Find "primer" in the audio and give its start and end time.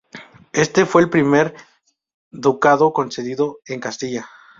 1.11-1.53